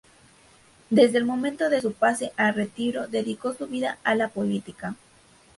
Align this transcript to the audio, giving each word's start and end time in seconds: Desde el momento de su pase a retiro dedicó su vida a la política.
Desde 0.89 1.19
el 1.19 1.25
momento 1.25 1.69
de 1.69 1.79
su 1.79 1.93
pase 1.93 2.31
a 2.35 2.51
retiro 2.51 3.05
dedicó 3.07 3.53
su 3.53 3.67
vida 3.67 3.99
a 4.03 4.15
la 4.15 4.29
política. 4.29 4.95